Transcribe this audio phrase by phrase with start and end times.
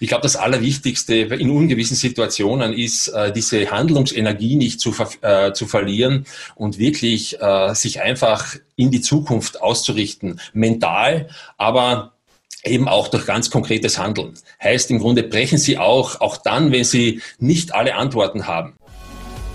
[0.00, 5.66] Ich glaube, das Allerwichtigste in ungewissen Situationen ist, äh, diese Handlungsenergie nicht zu, äh, zu
[5.66, 6.24] verlieren
[6.54, 12.12] und wirklich äh, sich einfach in die Zukunft auszurichten, mental, aber
[12.64, 14.34] eben auch durch ganz konkretes Handeln.
[14.62, 18.74] Heißt im Grunde, brechen Sie auch, auch dann, wenn Sie nicht alle Antworten haben.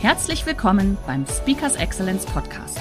[0.01, 2.79] Herzlich willkommen beim Speakers Excellence Podcast.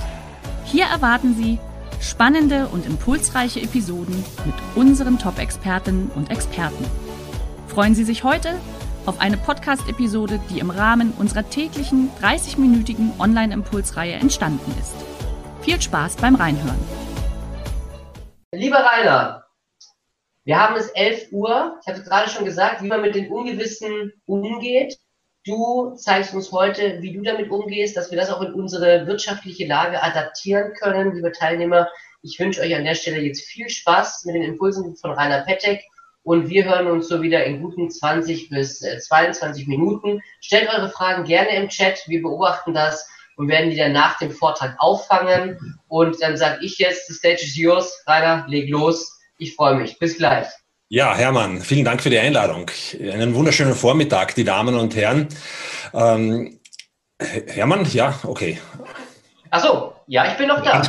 [0.65, 1.59] Hier erwarten Sie
[2.01, 6.85] spannende und impulsreiche Episoden mit unseren Top-Expertinnen und Experten.
[7.73, 8.61] Freuen Sie sich heute
[9.07, 14.95] auf eine Podcast-Episode, die im Rahmen unserer täglichen 30-minütigen Online-Impulsreihe entstanden ist.
[15.63, 16.79] Viel Spaß beim Reinhören.
[18.53, 19.47] Lieber Rainer,
[20.45, 21.79] wir haben es 11 Uhr.
[21.81, 24.99] Ich habe gerade schon gesagt, wie man mit den Ungewissen umgeht.
[25.47, 29.67] Du zeigst uns heute, wie du damit umgehst, dass wir das auch in unsere wirtschaftliche
[29.67, 31.89] Lage adaptieren können, liebe Teilnehmer.
[32.21, 35.83] Ich wünsche euch an der Stelle jetzt viel Spaß mit den Impulsen von Rainer Pettek
[36.23, 40.21] und wir hören uns so wieder in guten 20 bis 22 äh, Minuten.
[40.41, 43.07] Stellt eure Fragen gerne im Chat, wir beobachten das
[43.37, 45.59] und werden die dann nach dem Vortrag auffangen.
[45.89, 48.03] Und dann sage ich jetzt, the stage is yours.
[48.07, 49.19] Rainer, leg los.
[49.39, 49.99] Ich freue mich.
[49.99, 50.47] Bis gleich.
[50.89, 52.71] Ja, Hermann, vielen Dank für die Einladung.
[53.01, 55.29] Einen wunderschönen Vormittag, die Damen und Herren.
[55.95, 56.61] Ähm,
[57.19, 58.59] Hermann, ja, okay.
[59.51, 60.83] Ach so, ja, ich bin noch da.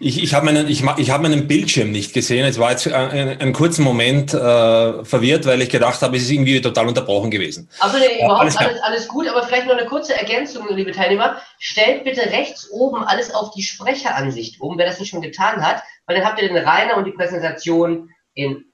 [0.00, 2.44] Ich, ich habe meinen, ich, ich hab meinen Bildschirm nicht gesehen.
[2.44, 6.30] Es war jetzt einen, einen kurzen Moment äh, verwirrt, weil ich gedacht habe, es ist
[6.30, 7.68] irgendwie total unterbrochen gewesen.
[7.80, 11.36] Also nee, überhaupt alles, alles, alles, gut, aber vielleicht noch eine kurze Ergänzung, liebe Teilnehmer.
[11.58, 15.82] Stellt bitte rechts oben alles auf die Sprecheransicht um, wer das nicht schon getan hat,
[16.06, 18.64] weil dann habt ihr den Rainer und die Präsentation in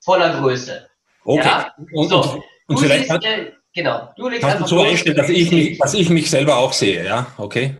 [0.00, 0.88] voller Größe.
[1.24, 1.44] Okay.
[1.44, 1.72] Ja?
[1.92, 5.50] Und, so, und, und vielleicht siehst, äh, genau, du legst du so einstellen, dass ich,
[5.50, 7.26] mich, dass ich mich selber auch sehe, ja?
[7.36, 7.76] Okay.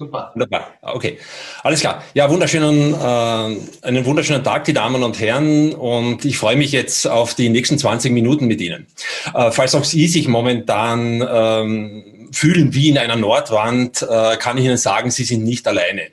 [0.00, 0.30] Super.
[0.32, 0.72] Wunderbar.
[0.80, 1.18] Okay.
[1.62, 2.02] Alles klar.
[2.14, 5.74] Ja, wunderschönen, äh, einen wunderschönen Tag, die Damen und Herren.
[5.74, 8.86] Und ich freue mich jetzt auf die nächsten 20 Minuten mit Ihnen.
[9.34, 14.64] Äh, falls auch Sie sich momentan ähm, fühlen wie in einer Nordwand, äh, kann ich
[14.64, 16.06] Ihnen sagen, Sie sind nicht alleine.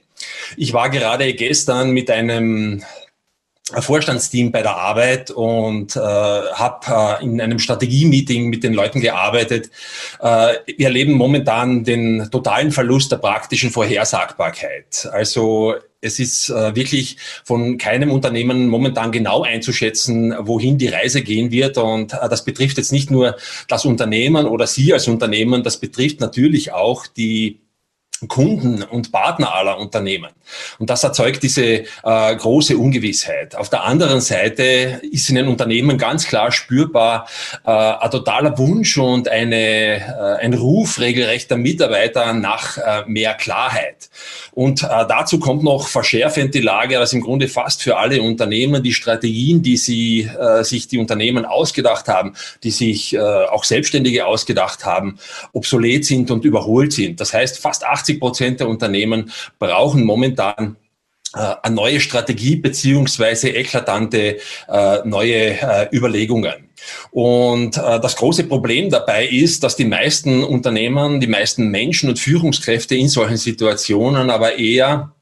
[0.58, 2.84] Ich war gerade gestern mit einem
[3.74, 9.70] Vorstandsteam bei der Arbeit und äh, habe äh, in einem Strategie-Meeting mit den Leuten gearbeitet.
[10.20, 15.10] Äh, wir erleben momentan den totalen Verlust der praktischen Vorhersagbarkeit.
[15.12, 21.52] Also es ist äh, wirklich von keinem Unternehmen momentan genau einzuschätzen, wohin die Reise gehen
[21.52, 21.78] wird.
[21.78, 23.36] Und äh, das betrifft jetzt nicht nur
[23.68, 27.60] das Unternehmen oder Sie als Unternehmen, das betrifft natürlich auch die
[28.28, 30.32] Kunden und Partner aller Unternehmen.
[30.80, 33.56] Und das erzeugt diese äh, große Ungewissheit.
[33.56, 37.28] Auf der anderen Seite ist in den Unternehmen ganz klar spürbar
[37.66, 44.10] äh, ein totaler Wunsch und eine, äh, ein Ruf regelrechter Mitarbeiter nach äh, mehr Klarheit.
[44.52, 48.82] Und äh, dazu kommt noch verschärfend die Lage, dass im Grunde fast für alle Unternehmen
[48.82, 54.26] die Strategien, die sie äh, sich die Unternehmen ausgedacht haben, die sich äh, auch Selbstständige
[54.26, 55.20] ausgedacht haben,
[55.54, 57.22] obsolet sind und überholt sind.
[57.22, 60.78] Das heißt, fast 80 Prozent der Unternehmen brauchen momentan
[61.34, 64.38] äh, eine neue Strategie beziehungsweise eklatante
[64.68, 66.70] äh, neue äh, Überlegungen.
[67.12, 72.20] Und äh, das große Problem dabei ist, dass die meisten Unternehmen, die meisten Menschen und
[72.20, 75.14] Führungskräfte in solchen Situationen aber eher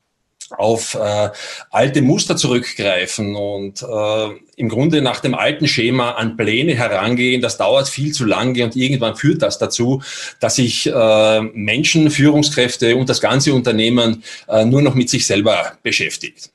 [0.51, 1.29] auf äh,
[1.71, 7.41] alte Muster zurückgreifen und äh, im Grunde nach dem alten Schema an Pläne herangehen.
[7.41, 10.01] Das dauert viel zu lange und irgendwann führt das dazu,
[10.39, 15.73] dass sich äh, Menschen, Führungskräfte und das ganze Unternehmen äh, nur noch mit sich selber
[15.83, 16.51] beschäftigt.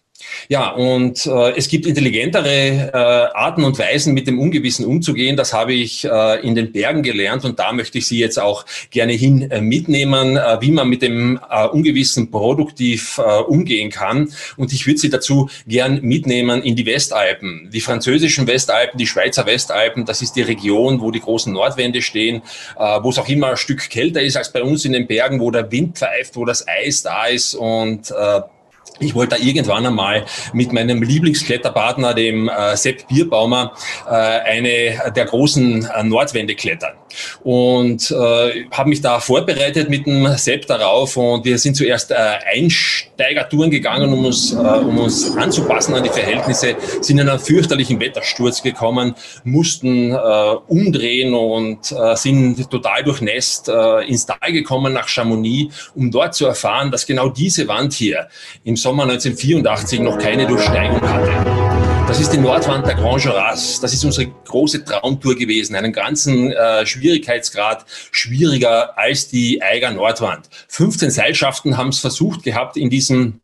[0.48, 5.36] Ja, und äh, es gibt intelligentere äh, Arten und Weisen, mit dem Ungewissen umzugehen.
[5.36, 8.65] Das habe ich äh, in den Bergen gelernt und da möchte ich Sie jetzt auch
[8.91, 14.32] gerne hin äh, mitnehmen, äh, wie man mit dem äh, Ungewissen produktiv äh, umgehen kann.
[14.56, 19.47] Und ich würde Sie dazu gern mitnehmen in die Westalpen, die französischen Westalpen, die Schweizer
[19.47, 20.04] Westalpen.
[20.04, 22.42] Das ist die Region, wo die großen Nordwände stehen,
[22.78, 25.41] äh, wo es auch immer ein Stück kälter ist als bei uns in den Bergen,
[25.41, 28.41] wo der Wind pfeift, wo das Eis da ist und äh,
[29.00, 33.72] ich wollte da irgendwann einmal mit meinem Lieblingskletterpartner, dem äh, Sepp Bierbaumer,
[34.06, 36.92] äh, eine der großen äh, Nordwände klettern.
[37.42, 42.14] Und äh, habe mich da vorbereitet mit dem Sepp darauf und wir sind zuerst äh,
[42.14, 47.98] Einsteigertouren gegangen, um uns, äh, um uns anzupassen an die Verhältnisse, sind in einen fürchterlichen
[47.98, 49.14] Wettersturz gekommen,
[49.44, 50.16] mussten äh,
[50.68, 56.46] umdrehen und äh, sind total durchnässt äh, ins Tal gekommen nach Chamonix, um dort zu
[56.46, 58.28] erfahren, dass genau diese Wand hier
[58.64, 61.31] im Sommer Sommer 1984 noch keine Durchsteigung hatte.
[62.09, 63.78] Das ist die Nordwand der Grand Joras.
[63.78, 65.77] Das ist unsere große Traumtour gewesen.
[65.77, 70.48] Einen ganzen äh, Schwierigkeitsgrad schwieriger als die Eiger Nordwand.
[70.66, 73.41] 15 Seilschaften haben es versucht gehabt in diesem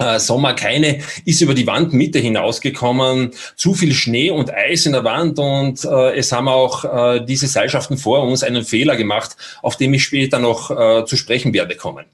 [0.00, 5.04] äh, Sommer keine ist über die Wandmitte hinausgekommen, zu viel Schnee und Eis in der
[5.04, 9.76] Wand und äh, es haben auch äh, diese Seilschaften vor uns einen Fehler gemacht, auf
[9.76, 12.06] den ich später noch äh, zu sprechen werde kommen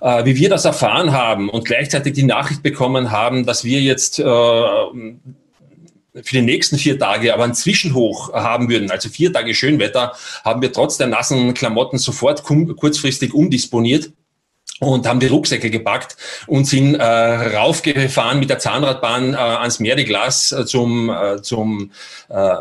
[0.00, 4.18] äh, wie wir das erfahren haben und gleichzeitig die Nachricht bekommen haben, dass wir jetzt
[4.18, 10.12] äh, für die nächsten vier Tage aber ein Zwischenhoch haben würden, also vier Tage Schönwetter,
[10.44, 14.10] haben wir trotz der nassen Klamotten sofort kurzfristig umdisponiert
[14.80, 16.16] und haben die Rucksäcke gepackt
[16.46, 21.92] und sind äh, raufgefahren mit der Zahnradbahn äh, ans Merdeglas äh, zum, äh, zum
[22.28, 22.56] äh,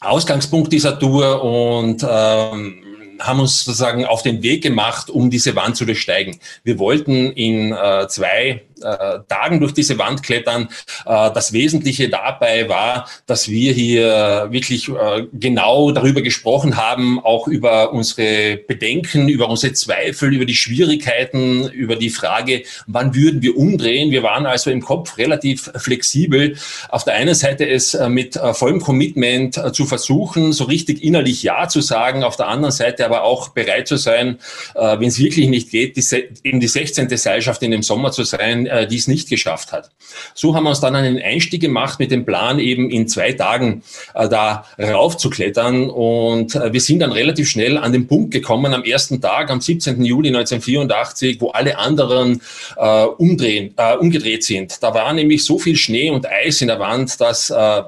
[0.00, 2.84] Ausgangspunkt dieser Tour und ähm,
[3.26, 6.38] haben uns sozusagen auf den Weg gemacht, um diese Wand zu durchsteigen.
[6.64, 10.68] Wir wollten in äh, zwei äh, Tagen durch diese Wand klettern.
[11.06, 17.48] Äh, das Wesentliche dabei war, dass wir hier wirklich äh, genau darüber gesprochen haben, auch
[17.48, 23.56] über unsere Bedenken, über unsere Zweifel, über die Schwierigkeiten, über die Frage, wann würden wir
[23.56, 24.10] umdrehen.
[24.10, 26.56] Wir waren also im Kopf relativ flexibel.
[26.88, 31.02] Auf der einen Seite es äh, mit äh, vollem Commitment äh, zu versuchen, so richtig
[31.02, 34.38] innerlich Ja zu sagen, auf der anderen Seite aber auch bereit zu sein,
[34.74, 36.04] wenn es wirklich nicht geht, die,
[36.44, 37.08] eben die 16.
[37.16, 39.90] Seilschaft in dem Sommer zu sein, äh, die es nicht geschafft hat.
[40.34, 43.82] So haben wir uns dann einen Einstieg gemacht mit dem Plan, eben in zwei Tagen
[44.14, 45.90] äh, da raufzuklettern.
[45.90, 49.60] Und äh, wir sind dann relativ schnell an den Punkt gekommen am ersten Tag, am
[49.60, 50.04] 17.
[50.04, 52.40] Juli 1984, wo alle anderen
[52.76, 54.82] äh, umdrehen, äh, umgedreht sind.
[54.82, 57.82] Da war nämlich so viel Schnee und Eis in der Wand, dass äh,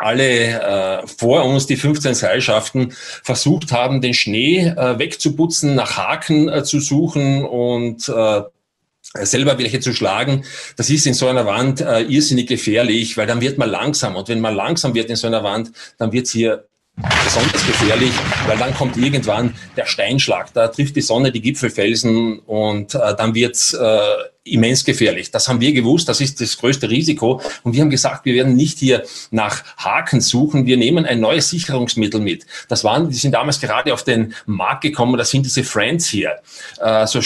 [0.00, 6.48] alle äh, vor uns, die 15 Seilschaften, versucht haben, den Schnee äh, wegzuputzen, nach Haken
[6.48, 8.42] äh, zu suchen und äh,
[9.14, 10.44] selber welche zu schlagen,
[10.76, 14.16] das ist in so einer Wand äh, irrsinnig gefährlich, weil dann wird man langsam.
[14.16, 16.66] Und wenn man langsam wird in so einer Wand, dann wird es hier
[17.24, 18.12] besonders gefährlich,
[18.46, 20.52] weil dann kommt irgendwann der Steinschlag.
[20.52, 24.00] Da trifft die Sonne die Gipfelfelsen und äh, dann wird's äh,
[24.44, 25.30] immens gefährlich.
[25.30, 27.40] Das haben wir gewusst, das ist das größte Risiko.
[27.62, 31.50] Und wir haben gesagt, wir werden nicht hier nach Haken suchen, wir nehmen ein neues
[31.50, 32.46] Sicherungsmittel mit.
[32.68, 36.36] Das waren, die sind damals gerade auf den Markt gekommen, das sind diese Friends hier.
[36.80, 37.20] Äh, so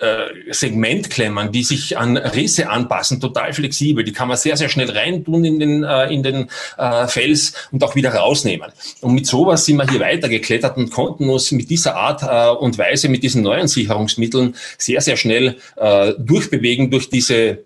[0.00, 4.04] äh, Segmentklemmen, die sich an Risse anpassen, total flexibel.
[4.04, 6.48] Die kann man sehr, sehr schnell reintun in den, äh, in den
[6.78, 8.72] äh, Fels und auch wieder rausnehmen.
[9.00, 12.78] Und mit sowas sind wir hier weitergeklettert und konnten uns mit dieser Art äh, und
[12.78, 17.64] Weise, mit diesen neuen Sicherungsmitteln sehr, sehr schnell äh, durchbewegen durch diese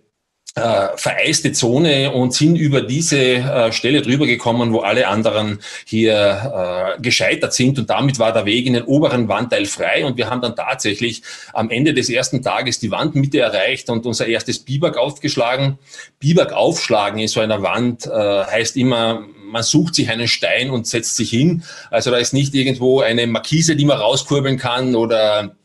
[0.57, 6.97] äh, vereiste Zone und sind über diese äh, Stelle drüber gekommen, wo alle anderen hier
[6.97, 7.79] äh, gescheitert sind.
[7.79, 10.05] Und damit war der Weg in den oberen Wandteil frei.
[10.05, 11.23] Und wir haben dann tatsächlich
[11.53, 15.79] am Ende des ersten Tages die Wandmitte erreicht und unser erstes Biwak aufgeschlagen.
[16.21, 20.87] Biwak aufschlagen in so einer Wand äh, heißt immer, man sucht sich einen Stein und
[20.87, 21.65] setzt sich hin.
[21.91, 25.57] Also da ist nicht irgendwo eine Markise, die man rauskurbeln kann oder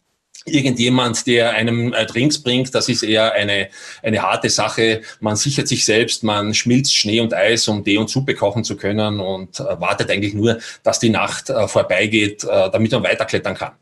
[0.45, 3.69] irgendjemand, der einem äh, Drinks bringt, das ist eher eine,
[4.01, 5.01] eine harte Sache.
[5.19, 8.77] Man sichert sich selbst, man schmilzt Schnee und Eis, um Tee und Suppe kochen zu
[8.77, 13.73] können und äh, wartet eigentlich nur, dass die Nacht äh, vorbeigeht, damit man weiterklettern kann.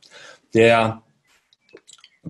[0.53, 1.01] Der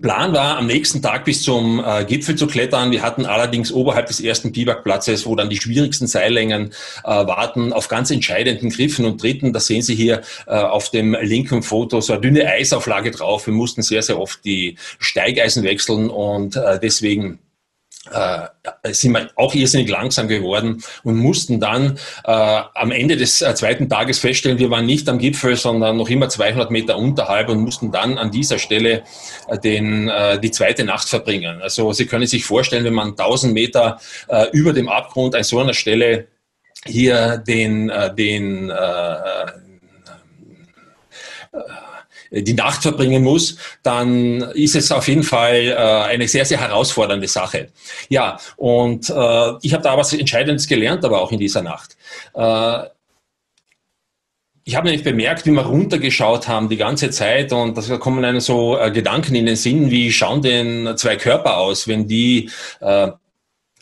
[0.00, 2.90] Plan war, am nächsten Tag bis zum äh, Gipfel zu klettern.
[2.90, 6.72] Wir hatten allerdings oberhalb des ersten Biwakplatzes, wo dann die schwierigsten Seillängen
[7.04, 9.52] äh, warten, auf ganz entscheidenden Griffen und Tritten.
[9.52, 13.46] Da sehen Sie hier äh, auf dem linken Foto so eine dünne Eisauflage drauf.
[13.46, 17.38] Wir mussten sehr, sehr oft die Steigeisen wechseln und äh, deswegen
[18.12, 22.30] äh, sind wir auch irrsinnig langsam geworden und mussten dann äh,
[22.74, 26.28] am Ende des äh, zweiten Tages feststellen, wir waren nicht am Gipfel, sondern noch immer
[26.28, 29.02] 200 Meter unterhalb und mussten dann an dieser Stelle
[29.48, 31.60] äh, den, äh, die zweite Nacht verbringen.
[31.62, 35.58] Also Sie können sich vorstellen, wenn man 1000 Meter äh, über dem Abgrund an so
[35.60, 36.28] einer Stelle
[36.84, 39.12] hier den, äh, den äh,
[41.52, 41.58] äh,
[42.30, 47.28] die Nacht verbringen muss, dann ist es auf jeden Fall äh, eine sehr, sehr herausfordernde
[47.28, 47.68] Sache.
[48.08, 51.96] Ja, und äh, ich habe da was Entscheidendes gelernt, aber auch in dieser Nacht.
[52.34, 52.84] Äh,
[54.68, 58.40] ich habe nämlich bemerkt, wie wir runtergeschaut haben die ganze Zeit und da kommen einem
[58.40, 63.08] so äh, Gedanken in den Sinn, wie schauen denn zwei Körper aus, wenn die äh,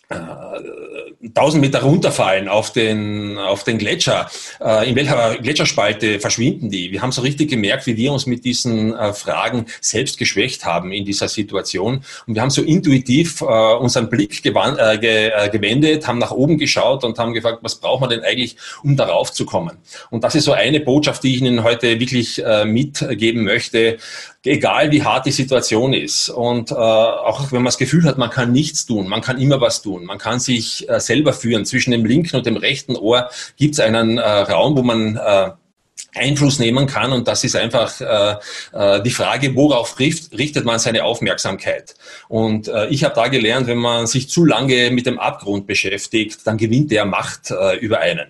[0.09, 6.93] 1000 Meter runterfallen auf den, auf den Gletscher, äh, in welcher Gletscherspalte verschwinden die?
[6.93, 10.93] Wir haben so richtig gemerkt, wie wir uns mit diesen äh, Fragen selbst geschwächt haben
[10.93, 12.05] in dieser Situation.
[12.27, 17.03] Und wir haben so intuitiv äh, unseren Blick äh, äh, gewendet, haben nach oben geschaut
[17.03, 19.77] und haben gefragt, was braucht man denn eigentlich, um darauf zu kommen?
[20.11, 23.99] Und das ist so eine Botschaft, die ich Ihnen heute wirklich äh, mitgeben möchte
[24.47, 26.29] egal wie hart die Situation ist.
[26.29, 29.61] Und äh, auch wenn man das Gefühl hat, man kann nichts tun, man kann immer
[29.61, 31.65] was tun, man kann sich äh, selber führen.
[31.65, 35.51] Zwischen dem linken und dem rechten Ohr gibt es einen äh, Raum, wo man äh,
[36.15, 37.13] Einfluss nehmen kann.
[37.13, 38.37] Und das ist einfach äh,
[38.73, 41.95] äh, die Frage, worauf richtet man seine Aufmerksamkeit.
[42.29, 46.47] Und äh, ich habe da gelernt, wenn man sich zu lange mit dem Abgrund beschäftigt,
[46.47, 48.29] dann gewinnt der Macht äh, über einen.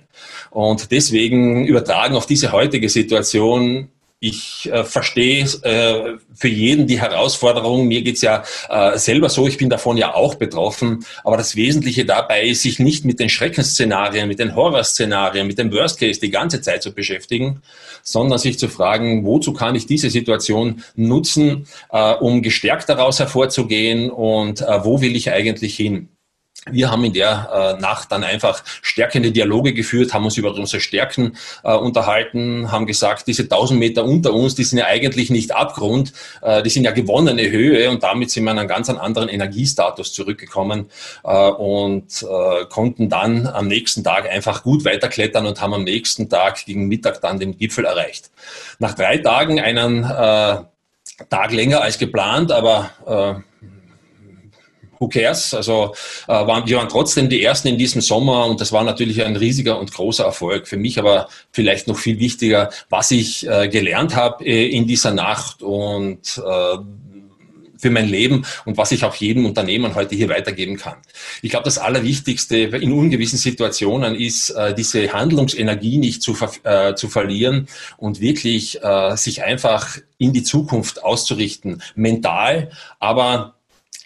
[0.51, 3.89] Und deswegen übertragen auf diese heutige Situation
[4.29, 7.87] ich äh, verstehe äh, für jeden die Herausforderung.
[7.87, 11.05] Mir geht's ja äh, selber so, ich bin davon ja auch betroffen.
[11.25, 15.73] Aber das Wesentliche dabei ist, sich nicht mit den Schreckensszenarien, mit den Horrorszenarien, mit dem
[15.73, 17.63] Worst Case die ganze Zeit zu beschäftigen,
[18.03, 24.11] sondern sich zu fragen, wozu kann ich diese Situation nutzen, äh, um gestärkt daraus hervorzugehen
[24.11, 26.09] und äh, wo will ich eigentlich hin.
[26.69, 30.81] Wir haben in der äh, Nacht dann einfach stärkende Dialoge geführt, haben uns über unsere
[30.81, 35.55] Stärken äh, unterhalten, haben gesagt, diese 1000 Meter unter uns, die sind ja eigentlich nicht
[35.55, 39.29] Abgrund, äh, die sind ja gewonnene Höhe und damit sind wir in einen ganz anderen
[39.29, 40.91] Energiestatus zurückgekommen
[41.23, 46.29] äh, und äh, konnten dann am nächsten Tag einfach gut weiterklettern und haben am nächsten
[46.29, 48.31] Tag gegen Mittag dann den Gipfel erreicht.
[48.81, 50.57] Nach drei Tagen einen äh,
[51.31, 53.45] Tag länger als geplant, aber
[54.99, 55.55] who cares?
[55.55, 55.95] Also
[56.27, 59.37] äh, waren, wir waren trotzdem die Ersten in diesem Sommer und das war natürlich ein
[59.37, 60.69] riesiger und großer Erfolg.
[60.69, 65.13] Für mich aber vielleicht noch viel wichtiger, was ich äh, gelernt habe äh, in dieser
[65.13, 66.77] Nacht und äh,
[67.79, 70.97] für mein Leben und was ich auch jedem Unternehmen heute hier weitergeben kann.
[71.43, 76.95] Ich glaube, das Allerwichtigste in ungewissen Situationen ist, äh, diese Handlungsenergie nicht zu, ver äh,
[76.95, 83.56] zu verlieren und wirklich äh, sich einfach in die Zukunft auszurichten, mental, aber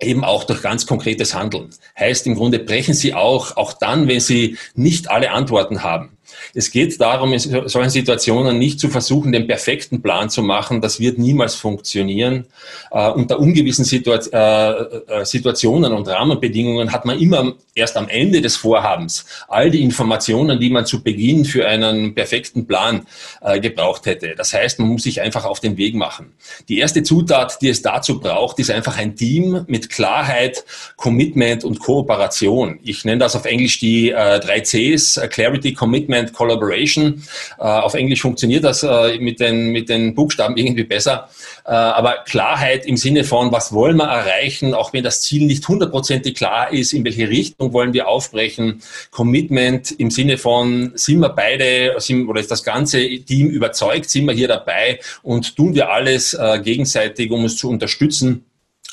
[0.01, 1.71] eben auch durch ganz konkretes Handeln.
[1.99, 6.17] Heißt im Grunde, brechen Sie auch, auch dann, wenn Sie nicht alle Antworten haben.
[6.55, 10.81] Es geht darum, in solchen Situationen nicht zu versuchen, den perfekten Plan zu machen.
[10.81, 12.47] Das wird niemals funktionieren.
[12.91, 18.41] Äh, unter ungewissen Situa äh, äh, Situationen und Rahmenbedingungen hat man immer erst am Ende
[18.41, 23.07] des Vorhabens all die Informationen, die man zu Beginn für einen perfekten Plan
[23.41, 24.35] äh, gebraucht hätte.
[24.37, 26.33] Das heißt, man muss sich einfach auf den Weg machen.
[26.69, 30.65] Die erste Zutat, die es dazu braucht, ist einfach ein Team mit Klarheit,
[30.97, 32.79] Commitment und Kooperation.
[32.83, 37.23] Ich nenne das auf Englisch die äh, drei Cs, Clarity, Commitment, and Collaboration.
[37.59, 41.29] Äh, auf Englisch funktioniert das äh, mit, den, mit den Buchstaben irgendwie besser.
[41.65, 45.67] Äh, aber Klarheit im Sinne von, was wollen wir erreichen, auch wenn das Ziel nicht
[45.67, 48.83] hundertprozentig klar ist, in welche Richtung wollen wir aufbrechen.
[49.11, 54.27] Commitment im Sinne von, sind wir beide sind, oder ist das ganze Team überzeugt, sind
[54.27, 58.45] wir hier dabei und tun wir alles äh, gegenseitig, um uns zu unterstützen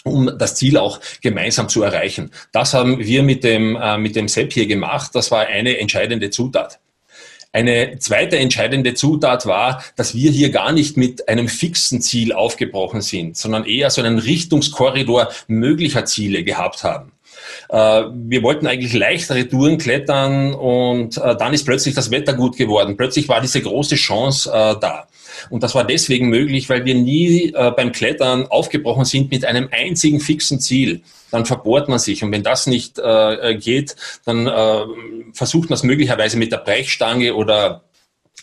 [0.03, 2.31] um das Ziel auch gemeinsam zu erreichen.
[2.51, 5.11] Das haben wir mit dem, äh, mit dem SEP hier gemacht.
[5.13, 6.79] Das war eine entscheidende Zutat.
[7.57, 13.01] Eine zweite entscheidende Zutat war, dass wir hier gar nicht mit einem fixen Ziel aufgebrochen
[13.01, 17.13] sind, sondern eher so einen Richtungskorridor möglicher Ziele gehabt haben.
[17.69, 22.57] Äh, wir wollten eigentlich leichtere Touren klettern und äh, dann ist plötzlich das Wetter gut
[22.57, 22.97] geworden.
[22.97, 25.07] Plötzlich war diese große Chance äh, da.
[25.49, 30.19] Und das war deswegen möglich, weil wir nie beim Klettern aufgebrochen sind mit einem einzigen
[30.19, 32.23] fixen Ziel dann verbohrt man sich.
[32.23, 34.85] Und wenn das nicht äh, geht, dann äh,
[35.33, 37.83] versucht man es möglicherweise mit der Brechstange oder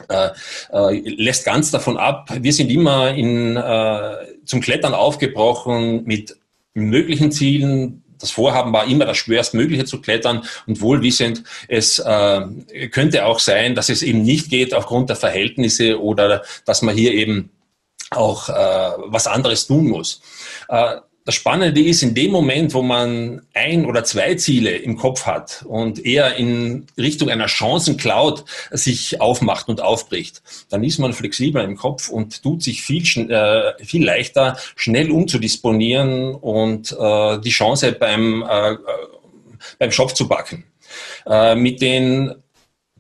[0.09, 0.31] äh,
[0.73, 2.29] äh, lässt ganz davon ab.
[2.41, 6.37] Wir sind immer in, äh, zum Klettern aufgebrochen mit
[6.75, 8.04] möglichen Zielen.
[8.25, 13.75] Das Vorhaben war immer das Schwerstmögliche zu klettern und wohlwissend, es äh, könnte auch sein,
[13.75, 17.51] dass es eben nicht geht aufgrund der Verhältnisse oder dass man hier eben
[18.11, 20.23] auch äh, was anderes tun muss.
[20.71, 25.25] Äh, das Spannende ist, in dem Moment, wo man ein oder zwei Ziele im Kopf
[25.25, 31.65] hat und eher in Richtung einer Chancencloud sich aufmacht und aufbricht, dann ist man flexibler
[31.65, 37.93] im Kopf und tut sich viel, äh, viel leichter, schnell umzudisponieren und äh, die Chance
[37.93, 38.77] beim, äh,
[39.79, 40.65] beim Schopf zu backen.
[41.27, 42.35] Äh, mit den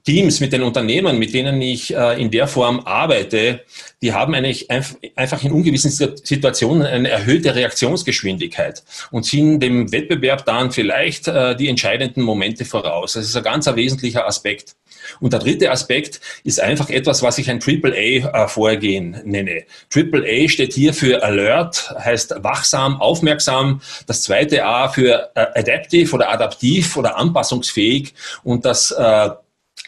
[0.04, 3.62] Teams, mit den Unternehmen, mit denen ich äh, in der Form arbeite,
[4.02, 10.72] die haben eigentlich einfach in ungewissen Situationen eine erhöhte Reaktionsgeschwindigkeit und ziehen dem Wettbewerb dann
[10.72, 13.14] vielleicht äh, die entscheidenden Momente voraus.
[13.14, 14.76] Das ist ein ganz ein wesentlicher Aspekt.
[15.20, 19.64] Und der dritte Aspekt ist einfach etwas, was ich ein AAA-Vorgehen nenne.
[19.94, 23.80] AAA steht hier für Alert, heißt wachsam, aufmerksam.
[24.06, 28.14] Das zweite A für äh, Adaptive oder adaptiv oder anpassungsfähig.
[28.42, 29.30] Und das äh,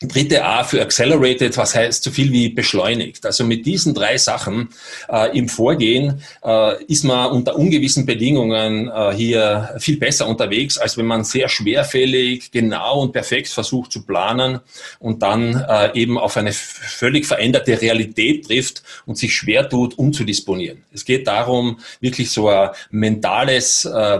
[0.03, 3.25] Dritte A für Accelerated, was heißt so viel wie beschleunigt.
[3.25, 4.69] Also mit diesen drei Sachen
[5.09, 10.99] äh, im Vorgehen äh, ist man unter ungewissen Bedingungen äh, hier viel besser unterwegs, als
[10.99, 14.61] wenn man sehr schwerfällig, genau und perfekt versucht zu planen
[14.99, 20.83] und dann äh, eben auf eine völlig veränderte Realität trifft und sich schwer tut, umzudisponieren.
[20.93, 24.19] Es geht darum, wirklich so ein mentales äh,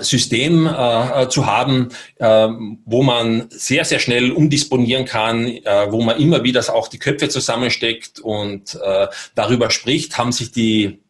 [0.00, 2.48] System äh, äh, zu haben, äh,
[2.84, 7.28] wo man sehr, sehr schnell umdisponieren kann, äh, wo man immer wieder auch die Köpfe
[7.28, 11.00] zusammensteckt und äh, darüber spricht, haben sich die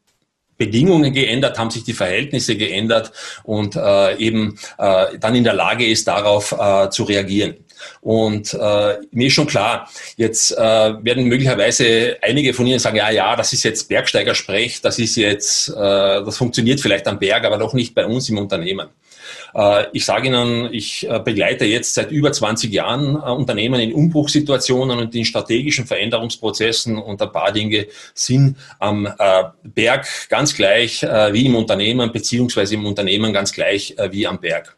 [0.56, 3.12] Bedingungen geändert, haben sich die Verhältnisse geändert?
[3.42, 7.56] Und äh, eben äh, dann in der Lage ist, darauf äh, zu reagieren.
[8.00, 13.10] Und äh, mir ist schon klar, jetzt äh, werden möglicherweise einige von Ihnen sagen, ja,
[13.10, 17.58] ja, das ist jetzt Bergsteigersprech, das ist jetzt, äh, das funktioniert vielleicht am Berg, aber
[17.58, 18.88] doch nicht bei uns im Unternehmen.
[19.54, 23.92] Äh, ich sage Ihnen, ich äh, begleite jetzt seit über 20 Jahren äh, Unternehmen in
[23.92, 29.08] Umbruchssituationen und in strategischen Veränderungsprozessen und ein paar Dinge sind am
[29.62, 34.76] Berg ganz gleich wie im Unternehmen, beziehungsweise im Unternehmen ganz gleich wie am Berg.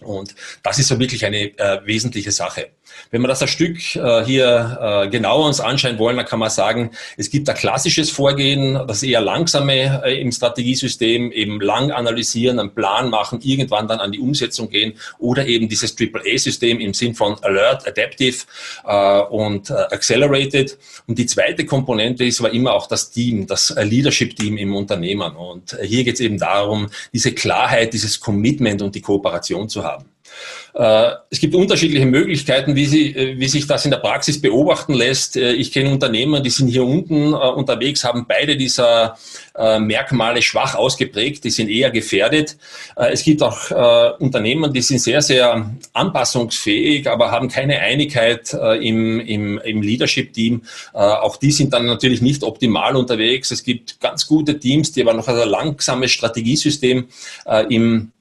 [0.00, 2.70] Und das ist so wirklich eine äh, wesentliche Sache.
[3.10, 6.50] Wenn wir das ein Stück äh, hier äh, genauer uns anschauen wollen, dann kann man
[6.50, 12.58] sagen, es gibt ein klassisches Vorgehen, das eher langsame äh, im Strategiesystem, eben lang analysieren,
[12.58, 17.14] einen Plan machen, irgendwann dann an die Umsetzung gehen oder eben dieses AAA-System im Sinn
[17.14, 18.44] von Alert, Adaptive
[18.84, 20.78] äh, und äh, Accelerated.
[21.06, 25.36] Und die zweite Komponente ist aber immer auch das Team, das äh, Leadership-Team im Unternehmen.
[25.36, 30.04] Und hier geht es eben darum, diese Klarheit, dieses Commitment und die Kooperation zu haben.
[30.76, 34.92] Äh, es gibt unterschiedliche Möglichkeiten, wie, sie, äh, wie sich das in der Praxis beobachten
[34.92, 35.36] lässt.
[35.36, 39.16] Äh, ich kenne Unternehmer, die sind hier unten unterwegs, haben beide dieser
[39.78, 42.56] Merkmale schwach ausgeprägt, die sind eher gefährdet.
[42.94, 49.58] Es gibt auch Unternehmen, die sind sehr, sehr anpassungsfähig, aber haben keine Einigkeit im, im,
[49.58, 50.62] im Leadership-Team.
[50.92, 53.50] Auch die sind dann natürlich nicht optimal unterwegs.
[53.50, 57.08] Es gibt ganz gute Teams, die aber noch ein langsames Strategiesystem
[57.70, 58.12] im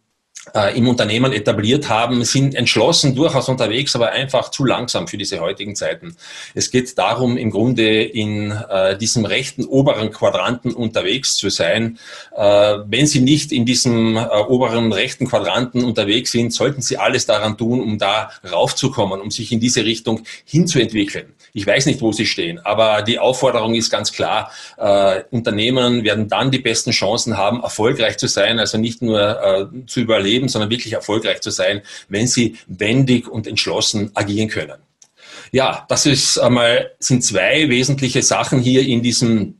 [0.53, 5.39] äh, im Unternehmen etabliert haben, sind entschlossen durchaus unterwegs, aber einfach zu langsam für diese
[5.39, 6.15] heutigen Zeiten.
[6.53, 11.97] Es geht darum, im Grunde in äh, diesem rechten oberen Quadranten unterwegs zu sein.
[12.35, 12.41] Äh,
[12.85, 17.57] wenn Sie nicht in diesem äh, oberen rechten Quadranten unterwegs sind, sollten Sie alles daran
[17.57, 21.33] tun, um da raufzukommen, um sich in diese Richtung hinzuentwickeln.
[21.53, 26.27] Ich weiß nicht, wo Sie stehen, aber die Aufforderung ist ganz klar, äh, Unternehmen werden
[26.27, 30.49] dann die besten Chancen haben, erfolgreich zu sein, also nicht nur äh, zu überleben, leben,
[30.49, 34.79] sondern wirklich erfolgreich zu sein, wenn sie wendig und entschlossen agieren können.
[35.51, 39.55] Ja, das ist einmal, sind zwei wesentliche Sachen hier in diesem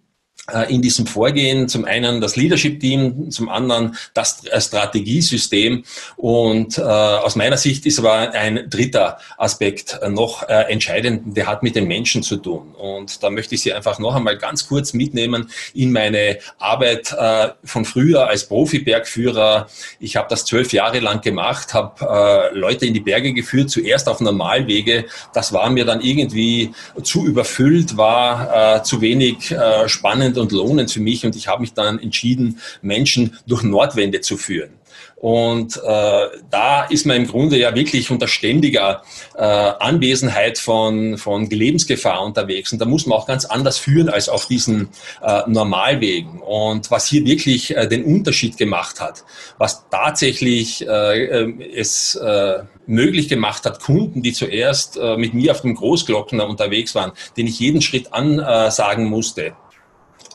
[0.70, 1.68] in diesem Vorgehen.
[1.68, 5.84] Zum einen das Leadership-Team, zum anderen das äh, Strategiesystem.
[6.18, 11.48] Und äh, aus meiner Sicht ist aber ein dritter Aspekt äh, noch äh, entscheidend, der
[11.48, 12.76] hat mit den Menschen zu tun.
[12.76, 17.50] Und da möchte ich Sie einfach noch einmal ganz kurz mitnehmen in meine Arbeit äh,
[17.64, 19.68] von früher als Profi-Bergführer.
[20.00, 24.08] Ich habe das zwölf Jahre lang gemacht, habe äh, Leute in die Berge geführt, zuerst
[24.08, 25.06] auf Normalwege.
[25.34, 30.52] Das war mir dann irgendwie zu überfüllt, war äh, zu wenig äh, spannend spannend und
[30.52, 34.72] lohnend für mich und ich habe mich dann entschieden, Menschen durch Nordwände zu führen.
[35.18, 39.02] Und äh, da ist man im Grunde ja wirklich unter ständiger
[39.36, 42.72] äh, Anwesenheit von, von Lebensgefahr unterwegs.
[42.72, 44.90] Und da muss man auch ganz anders führen als auf diesen
[45.24, 46.42] äh, Normalwegen.
[46.42, 49.24] Und was hier wirklich äh, den Unterschied gemacht hat,
[49.58, 55.52] was tatsächlich äh, äh es äh, möglich gemacht hat, Kunden, die zuerst äh, mit mir
[55.52, 59.54] auf dem Großglockner unterwegs waren, den ich jeden Schritt ansagen musste,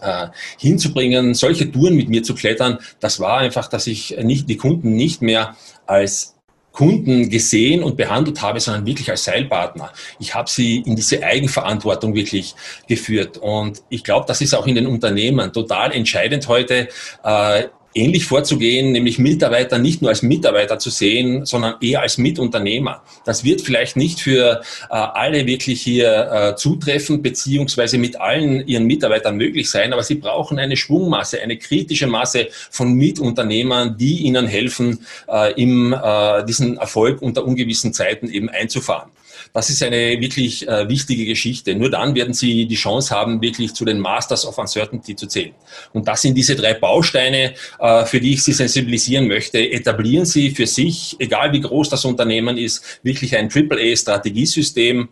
[0.00, 4.56] äh, hinzubringen, solche Touren mit mir zu klettern, das war einfach, dass ich nicht die
[4.56, 6.36] Kunden nicht mehr als
[6.72, 9.92] Kunden gesehen und behandelt habe, sondern wirklich als Seilpartner.
[10.18, 12.54] Ich habe sie in diese Eigenverantwortung wirklich
[12.86, 13.38] geführt.
[13.38, 16.88] Und ich glaube, das ist auch in den Unternehmen total entscheidend heute,
[17.24, 23.02] äh, ähnlich vorzugehen, nämlich Mitarbeiter nicht nur als Mitarbeiter zu sehen, sondern eher als Mitunternehmer.
[23.24, 28.84] Das wird vielleicht nicht für äh, alle wirklich hier äh, zutreffen, beziehungsweise mit allen ihren
[28.86, 34.46] Mitarbeitern möglich sein, aber sie brauchen eine Schwungmasse, eine kritische Masse von Mitunternehmern, die ihnen
[34.46, 39.10] helfen, äh, im, äh, diesen Erfolg unter ungewissen Zeiten eben einzufahren.
[39.52, 41.74] Das ist eine wirklich äh, wichtige Geschichte.
[41.74, 45.52] Nur dann werden Sie die Chance haben, wirklich zu den Masters of Uncertainty zu zählen.
[45.92, 49.58] Und das sind diese drei Bausteine, äh, für die ich Sie sensibilisieren möchte.
[49.58, 55.08] Etablieren Sie für sich, egal wie groß das Unternehmen ist, wirklich ein AAA-Strategiesystem,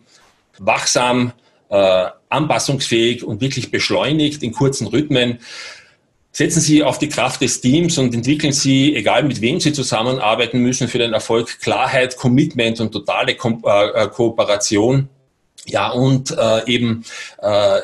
[0.57, 1.33] wachsam,
[1.69, 5.39] äh, anpassungsfähig und wirklich beschleunigt in kurzen Rhythmen.
[6.39, 10.59] Setzen Sie auf die Kraft des Teams und entwickeln Sie, egal mit wem Sie zusammenarbeiten
[10.59, 15.09] müssen, für den Erfolg Klarheit, Commitment und totale Ko äh, Kooperation.
[15.65, 17.03] Ja, und äh, eben
[17.41, 17.81] äh,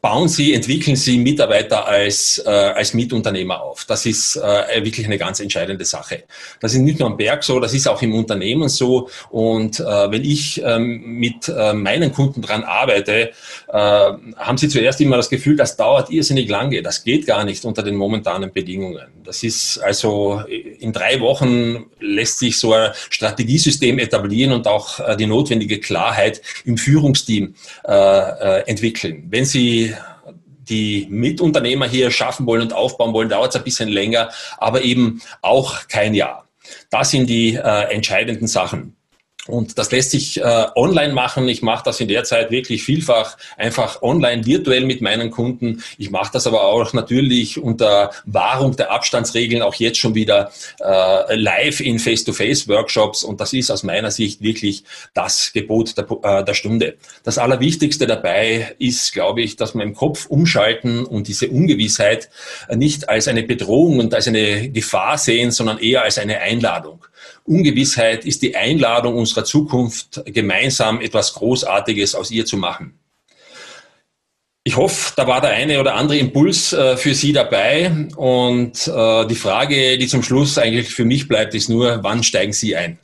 [0.00, 3.84] bauen Sie, entwickeln Sie Mitarbeiter als, äh, als Mitunternehmer auf.
[3.84, 6.24] Das ist äh, wirklich eine ganz entscheidende Sache.
[6.60, 9.08] Das ist nicht nur am Berg so, das ist auch im Unternehmen so.
[9.30, 13.30] Und äh, wenn ich ähm, mit äh, meinen Kunden dran arbeite,
[13.68, 16.80] äh, haben sie zuerst immer das Gefühl, das dauert irrsinnig lange.
[16.82, 19.06] Das geht gar nicht unter den momentanen Bedingungen.
[19.28, 25.18] Das ist also in drei Wochen lässt sich so ein Strategiesystem etablieren und auch äh,
[25.18, 27.54] die notwendige Klarheit im Führungsteam
[27.86, 29.26] äh, äh, entwickeln.
[29.28, 29.94] Wenn Sie
[30.66, 35.20] die Mitunternehmer hier schaffen wollen und aufbauen wollen, dauert es ein bisschen länger, aber eben
[35.42, 36.48] auch kein Jahr.
[36.88, 38.96] Das sind die äh, entscheidenden Sachen.
[39.48, 41.48] Und das lässt sich äh, online machen.
[41.48, 45.82] Ich mache das in der Zeit wirklich vielfach einfach online, virtuell mit meinen Kunden.
[45.96, 51.34] Ich mache das aber auch natürlich unter Wahrung der Abstandsregeln auch jetzt schon wieder äh,
[51.34, 53.24] live in Face-to-Face-Workshops.
[53.24, 54.84] Und das ist aus meiner Sicht wirklich
[55.14, 56.96] das Gebot der, äh, der Stunde.
[57.24, 62.28] Das Allerwichtigste dabei ist, glaube ich, dass wir im Kopf umschalten und diese Ungewissheit
[62.74, 67.02] nicht als eine Bedrohung und als eine Gefahr sehen, sondern eher als eine Einladung.
[67.44, 72.98] Ungewissheit ist die Einladung unserer Zukunft, gemeinsam etwas Großartiges aus ihr zu machen.
[74.64, 77.90] Ich hoffe, da war der eine oder andere Impuls äh, für Sie dabei.
[78.16, 82.52] Und äh, die Frage, die zum Schluss eigentlich für mich bleibt, ist nur, wann steigen
[82.52, 82.98] Sie ein?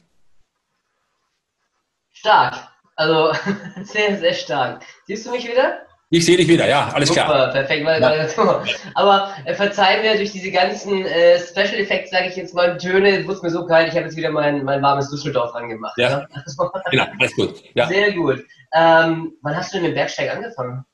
[2.12, 2.68] Stark.
[2.96, 3.33] Also
[3.83, 4.85] sehr, sehr stark.
[5.07, 5.79] Siehst du mich wieder?
[6.14, 7.50] Ich sehe dich wieder, ja, alles Super, klar.
[7.50, 8.62] Perfekt, ja.
[8.94, 13.27] aber äh, verzeih mir durch diese ganzen äh, Special Effects, sage ich jetzt mal, Töne,
[13.27, 15.98] wurde mir so kalt, ich habe jetzt wieder mein, mein warmes Düsseldorf angemacht.
[15.98, 16.27] Ja, ja?
[16.46, 17.55] Also, genau, alles gut.
[17.74, 17.88] Ja.
[17.88, 18.44] Sehr gut.
[18.77, 20.85] Ähm, wann hast du in den Bergsteig angefangen?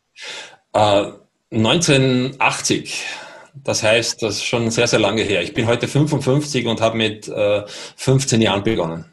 [0.72, 1.12] Äh,
[1.54, 3.04] 1980.
[3.62, 5.42] Das heißt, das ist schon sehr, sehr lange her.
[5.42, 7.62] Ich bin heute 55 und habe mit äh,
[7.96, 9.04] 15 Jahren begonnen.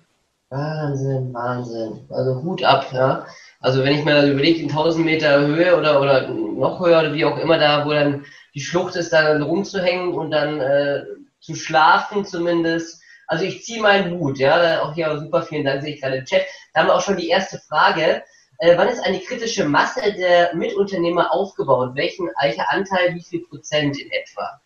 [0.50, 2.00] Wahnsinn, Wahnsinn.
[2.10, 3.26] Also Hut ab, ja.
[3.60, 7.14] Also wenn ich mir das überlege, in 1000 Meter Höhe oder, oder noch höher oder
[7.14, 11.04] wie auch immer da, wo dann die Schlucht ist, da rumzuhängen und dann äh,
[11.40, 13.02] zu schlafen zumindest.
[13.28, 16.26] Also ich ziehe meinen Hut, ja, auch hier super vielen Dank, sehe ich gerade im
[16.26, 16.44] Chat.
[16.74, 18.24] Da haben wir auch schon die erste Frage.
[18.60, 21.92] Äh, wann ist eine kritische Masse der Mitunternehmer aufgebaut?
[21.96, 24.62] Welchen, welcher Anteil, wie viel Prozent in etwa?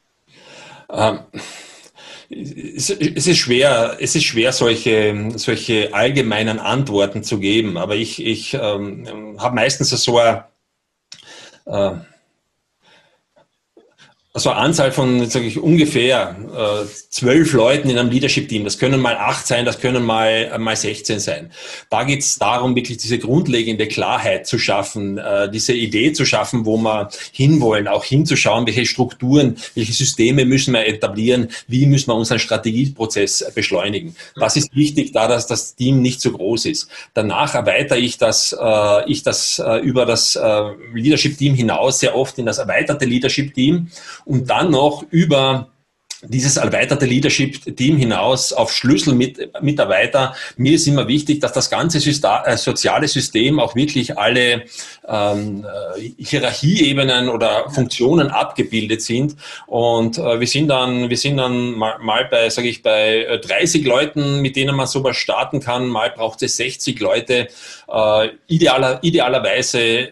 [0.90, 1.20] Ähm,
[2.32, 8.54] es ist schwer, es ist schwer, solche, solche allgemeinen Antworten zu geben, aber ich, ich
[8.54, 10.44] ähm, habe meistens so ein,
[11.66, 11.92] äh,
[14.34, 18.64] also Anzahl von, sage ich, ungefähr äh, zwölf Leuten in einem Leadership-Team.
[18.64, 21.52] Das können mal acht sein, das können mal, äh, mal 16 sein.
[21.90, 26.66] Da geht es darum, wirklich diese grundlegende Klarheit zu schaffen, äh, diese Idee zu schaffen,
[26.66, 32.16] wo wir hinwollen, auch hinzuschauen, welche Strukturen, welche Systeme müssen wir etablieren, wie müssen wir
[32.16, 34.16] unseren Strategieprozess beschleunigen.
[34.38, 36.88] Das ist wichtig, da dass das Team nicht zu groß ist.
[37.14, 40.62] Danach erweitere ich das, äh, ich das äh, über das äh,
[40.94, 43.90] Leadership-Team hinaus sehr oft in das erweiterte Leadership-Team
[44.26, 45.72] und dann noch über
[46.24, 50.36] dieses erweiterte Leadership-Team hinaus auf Schlüsselmitarbeiter.
[50.58, 54.64] Mir ist immer wichtig, dass das ganze System, äh, soziale System auch wirklich alle
[55.08, 59.36] ähm, äh, Hierarchieebenen oder Funktionen abgebildet sind.
[59.66, 63.84] Und äh, wir sind dann, wir sind dann mal, mal bei, sage ich, bei 30
[63.84, 65.88] Leuten, mit denen man sowas starten kann.
[65.88, 67.48] Mal braucht es 60 Leute.
[67.92, 70.12] Äh, idealer, idealerweise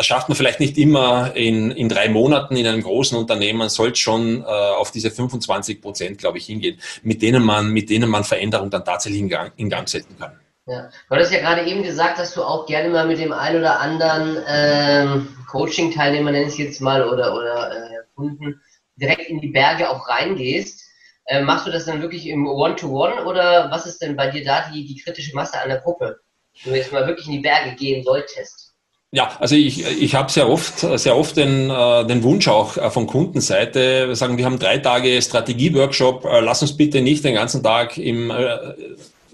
[0.00, 3.96] das schafft man vielleicht nicht immer in, in drei Monaten in einem großen Unternehmen, sollte
[4.00, 8.24] schon äh, auf diese 25 Prozent, glaube ich, hingehen, mit denen man, mit denen man
[8.24, 10.40] Veränderung dann tatsächlich in Gang, in Gang setzen kann.
[10.66, 10.88] Ja.
[11.06, 13.78] Du hattest ja gerade eben gesagt, dass du auch gerne mal mit dem einen oder
[13.78, 18.58] anderen ähm, Coaching-Teilnehmer, nenne ich es jetzt mal, oder, oder äh, Kunden,
[18.96, 20.82] direkt in die Berge auch reingehst.
[21.26, 24.46] Äh, machst du das dann wirklich im One-to-One -One, oder was ist denn bei dir
[24.46, 26.20] da die, die kritische Masse an der Gruppe?
[26.64, 28.69] Wenn du jetzt mal wirklich in die Berge gehen solltest.
[29.12, 32.90] Ja, also ich, ich habe sehr oft, sehr oft den, äh, den Wunsch auch äh,
[32.90, 37.34] von Kundenseite, wir sagen, wir haben drei Tage Strategie-Workshop, äh, lass uns bitte nicht den
[37.34, 38.32] ganzen Tag im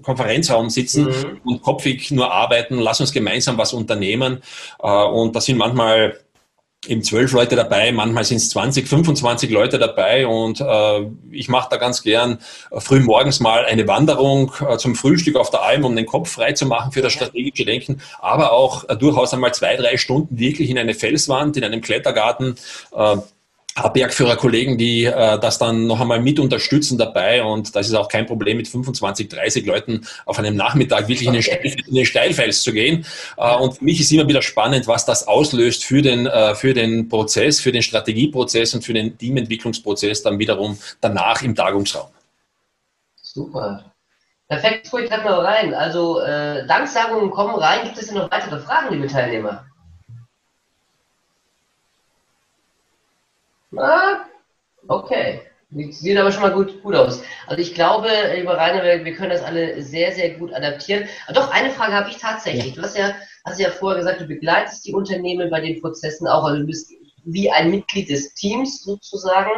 [0.01, 1.41] Konferenzraum sitzen mhm.
[1.43, 4.41] und kopfig nur arbeiten, lass uns gemeinsam was unternehmen.
[4.79, 6.17] Und das sind manchmal
[6.87, 11.69] eben zwölf Leute dabei, manchmal sind es 20, 25 Leute dabei und äh, ich mache
[11.69, 12.39] da ganz gern
[12.71, 16.31] äh, früh morgens mal eine Wanderung äh, zum Frühstück auf der Alm, um den Kopf
[16.31, 20.37] frei zu machen für das strategische Denken, aber auch äh, durchaus einmal zwei, drei Stunden
[20.37, 22.55] wirklich in eine Felswand, in einem Klettergarten
[22.95, 23.17] äh,
[23.93, 28.25] Bergführerkollegen, die äh, das dann noch einmal mit unterstützen dabei und das ist auch kein
[28.25, 32.63] Problem mit 25, 30 Leuten auf einem Nachmittag wirklich in den, Steil, in den Steilfels
[32.63, 33.05] zu gehen.
[33.37, 36.73] Äh, und für mich ist immer wieder spannend, was das auslöst für den, äh, für
[36.73, 42.07] den Prozess, für den Strategieprozess und für den Teamentwicklungsprozess dann wiederum danach im Tagungsraum.
[43.21, 43.93] Super.
[44.47, 45.73] Perfekt, ruhig gerade mal rein.
[45.73, 47.83] Also äh, Danksagungen kommen rein.
[47.83, 49.66] Gibt es denn noch weitere Fragen, liebe Teilnehmer?
[53.77, 54.25] Ah,
[54.87, 55.41] okay.
[55.69, 57.21] Sieht aber schon mal gut, gut aus.
[57.45, 61.09] Also ich glaube, lieber Rainer, wir, wir können das alle sehr, sehr gut adaptieren.
[61.27, 62.73] Aber doch, eine Frage habe ich tatsächlich.
[62.73, 63.13] Du hast ja,
[63.45, 66.45] hast ja vorher gesagt, du begleitest die Unternehmen bei den Prozessen auch.
[66.45, 66.91] Also du bist
[67.25, 69.51] wie ein Mitglied des Teams sozusagen.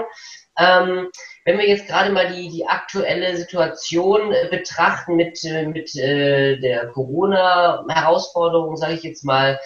[0.57, 1.09] Ähm,
[1.45, 6.59] wenn wir jetzt gerade mal die, die aktuelle Situation äh, betrachten mit, äh, mit äh,
[6.59, 9.59] der Corona-Herausforderung, sage ich jetzt mal,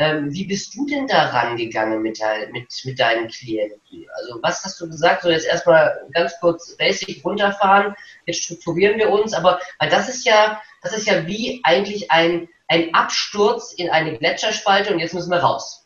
[0.00, 2.20] ähm, wie bist du denn da rangegangen mit,
[2.52, 4.06] mit, mit deinen Klienten?
[4.16, 5.22] Also was hast du gesagt?
[5.22, 10.24] So jetzt erstmal ganz kurz basic runterfahren, jetzt strukturieren wir uns, aber weil das ist
[10.24, 15.30] ja, das ist ja wie eigentlich ein, ein Absturz in eine Gletscherspalte und jetzt müssen
[15.30, 15.79] wir raus.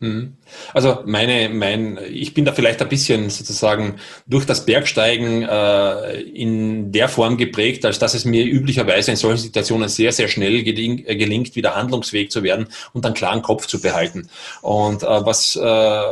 [0.00, 0.38] Mhm.
[0.72, 6.90] Also meine, mein, ich bin da vielleicht ein bisschen sozusagen durch das Bergsteigen äh, in
[6.90, 11.04] der Form geprägt, als dass es mir üblicherweise in solchen Situationen sehr, sehr schnell geling,
[11.06, 14.30] äh, gelingt, wieder handlungsfähig zu werden und einen klaren Kopf zu behalten.
[14.62, 16.02] Und äh, was äh,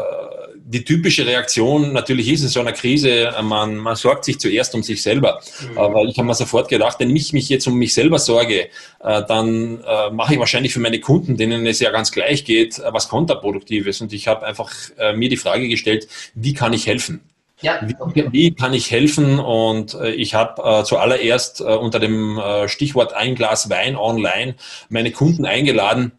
[0.71, 4.83] die typische Reaktion natürlich ist in so einer Krise, man, man sorgt sich zuerst um
[4.83, 5.41] sich selber.
[5.73, 5.79] Mhm.
[5.79, 8.69] Aber ich habe mir sofort gedacht, wenn ich mich jetzt um mich selber sorge,
[9.01, 12.79] äh, dann äh, mache ich wahrscheinlich für meine Kunden, denen es ja ganz gleich geht,
[12.79, 14.03] äh, was Kontraproduktives.
[14.03, 14.71] Und ich habe einfach
[15.15, 17.21] mir die Frage gestellt, wie kann ich helfen?
[17.61, 17.81] Ja.
[17.83, 19.39] Wie, wie, kann ich helfen?
[19.39, 24.55] Und äh, ich habe äh, zuallererst äh, unter dem Stichwort ein Glas Wein online
[24.91, 26.13] meine Kunden eingeladen,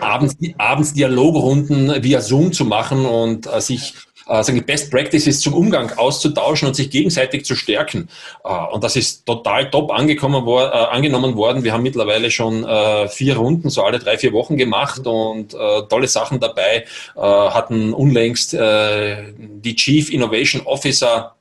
[0.00, 3.94] abends, abends Dialogrunden via Zoom zu machen und äh, sich
[4.28, 8.08] äh, sagen Best Practices zum Umgang auszutauschen und sich gegenseitig zu stärken.
[8.44, 11.64] Äh, und das ist total top angekommen wo, äh, angenommen worden.
[11.64, 15.82] Wir haben mittlerweile schon äh, vier Runden, so alle drei, vier Wochen gemacht und äh,
[15.88, 16.84] tolle Sachen dabei.
[17.16, 21.34] Äh, hatten unlängst äh, die Chief Innovation Officer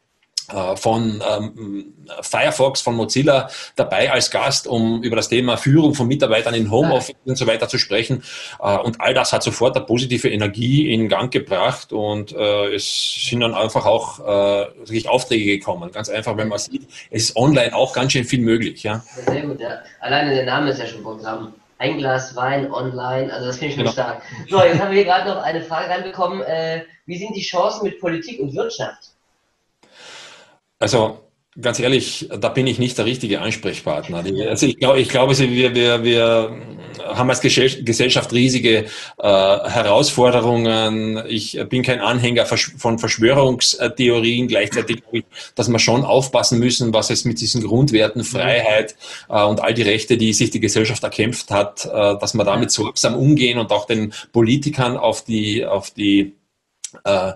[0.76, 6.54] von ähm, Firefox, von Mozilla dabei als Gast, um über das Thema Führung von Mitarbeitern
[6.54, 7.32] in Homeoffice ja.
[7.32, 8.24] und so weiter zu sprechen.
[8.62, 13.28] Äh, und all das hat sofort eine positive Energie in Gang gebracht und äh, es
[13.30, 15.92] sind dann einfach auch äh, Aufträge gekommen.
[15.92, 18.84] Ganz einfach, wenn man sieht, es ist online auch ganz schön viel möglich.
[18.84, 19.04] Ja.
[19.26, 19.80] Sehr gut, ja.
[20.00, 21.54] Alleine der Name ist ja schon Programm.
[21.80, 23.94] Ein Glas Wein online, also das finde ich schon genau.
[23.94, 24.22] stark.
[24.50, 26.42] So, jetzt haben wir hier gerade noch eine Frage reinbekommen.
[26.42, 29.12] Äh, wie sind die Chancen mit Politik und Wirtschaft?
[30.80, 31.28] Also
[31.60, 34.24] ganz ehrlich, da bin ich nicht der richtige Ansprechpartner.
[34.48, 36.56] Also ich glaube, ich glaube, wir, wir, wir
[37.04, 38.86] haben als Gesellschaft riesige äh,
[39.18, 41.24] Herausforderungen.
[41.28, 44.48] Ich bin kein Anhänger von Verschwörungstheorien.
[44.48, 48.96] Gleichzeitig glaube ich, dass wir schon aufpassen müssen, was es mit diesen Grundwerten Freiheit
[49.30, 52.72] äh, und all die Rechte, die sich die Gesellschaft erkämpft hat, äh, dass wir damit
[52.72, 56.36] sorgsam umgehen und auch den Politikern auf die, auf die
[57.04, 57.34] äh,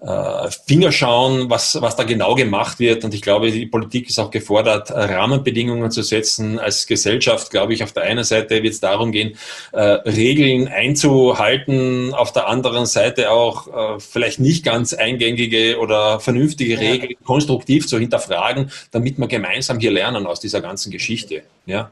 [0.00, 3.04] äh, Finger schauen, was, was da genau gemacht wird.
[3.04, 6.58] Und ich glaube, die Politik ist auch gefordert, Rahmenbedingungen zu setzen.
[6.58, 9.36] Als Gesellschaft, glaube ich, auf der einen Seite wird es darum gehen,
[9.72, 16.74] äh, Regeln einzuhalten, auf der anderen Seite auch äh, vielleicht nicht ganz eingängige oder vernünftige
[16.74, 16.80] ja.
[16.80, 21.42] Regeln konstruktiv zu hinterfragen, damit wir gemeinsam hier lernen aus dieser ganzen Geschichte.
[21.66, 21.90] Ja.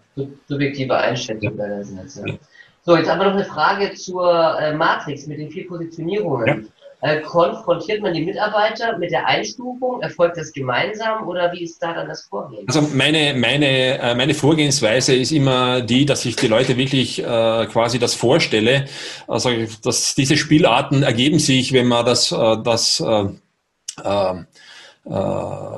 [0.49, 1.83] Subjektive Einschätzung ja.
[2.25, 2.35] Ja.
[2.85, 6.47] So, jetzt haben wir noch eine Frage zur äh, Matrix mit den vier Positionierungen.
[6.47, 6.76] Ja.
[7.07, 10.03] Äh, konfrontiert man die Mitarbeiter mit der Einstufung?
[10.03, 12.67] Erfolgt das gemeinsam oder wie ist da dann das Vorgehen?
[12.67, 17.67] Also meine, meine, äh, meine Vorgehensweise ist immer die, dass ich die Leute wirklich äh,
[17.67, 18.87] quasi das vorstelle.
[19.29, 19.51] Also
[19.85, 24.45] dass diese Spielarten ergeben sich, wenn man das, das äh,
[25.07, 25.77] äh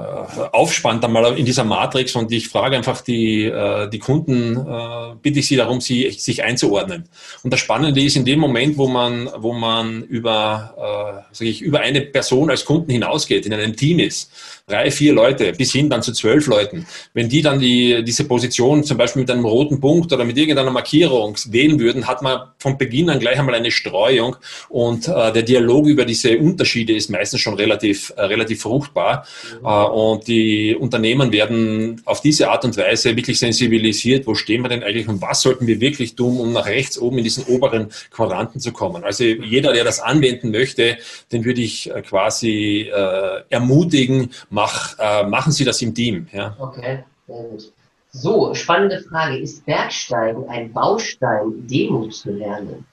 [0.53, 5.41] aufspannt einmal in dieser Matrix und ich frage einfach die, äh, die Kunden, äh, bitte
[5.41, 7.09] ich sie darum, sie, sich einzuordnen.
[7.43, 11.63] Und das Spannende ist in dem Moment, wo man, wo man über, äh, sag ich,
[11.63, 14.31] über eine Person als Kunden hinausgeht, in einem Team ist,
[14.67, 18.85] drei, vier Leute bis hin dann zu zwölf Leuten, wenn die dann die, diese Position
[18.85, 22.77] zum Beispiel mit einem roten Punkt oder mit irgendeiner Markierung wählen würden, hat man von
[22.77, 24.37] Beginn an gleich einmal eine Streuung
[24.69, 29.18] und äh, der Dialog über diese Unterschiede ist meistens schon relativ, äh, relativ fruchtbar
[29.61, 29.67] mhm.
[29.67, 34.69] äh, und die Unternehmen werden auf diese Art und Weise wirklich sensibilisiert, wo stehen wir
[34.69, 37.89] denn eigentlich und was sollten wir wirklich tun, um nach rechts oben in diesen oberen
[38.11, 39.05] Quadranten zu kommen.
[39.05, 40.99] Also jeder, der das anwenden möchte,
[41.33, 46.29] den würde ich äh, quasi äh, ermutigen, mach, äh, machen Sie das im Team.
[46.33, 46.57] Ja.
[46.59, 47.73] Okay, sehr gut.
[48.11, 49.39] So, spannende Frage.
[49.39, 52.87] Ist Bergsteigen ein Baustein, Demut zu lernen?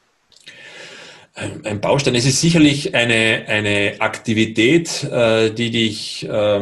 [1.36, 6.62] Ein Baustein, es ist sicherlich eine, eine Aktivität, äh, die dich, äh,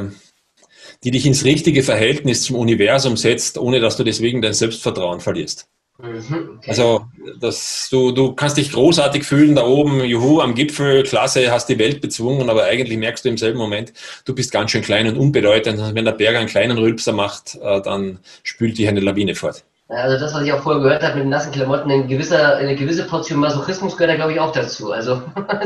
[1.04, 5.68] die dich ins richtige Verhältnis zum Universum setzt, ohne dass du deswegen dein Selbstvertrauen verlierst.
[6.02, 6.70] Mhm, okay.
[6.70, 7.06] Also
[7.40, 11.78] das, du, du kannst dich großartig fühlen da oben, juhu, am Gipfel, klasse, hast die
[11.78, 13.94] Welt bezwungen, aber eigentlich merkst du im selben Moment,
[14.26, 15.80] du bist ganz schön klein und unbedeutend.
[15.80, 19.64] Und wenn der Berg einen kleinen Rülpser macht, äh, dann spült dich eine Lawine fort.
[19.96, 22.76] Also das, was ich auch vorher gehört habe mit den nassen Klamotten, eine gewisse, eine
[22.76, 24.92] gewisse Portion Masochismus gehört da, glaube ich, auch dazu.
[24.92, 25.22] Also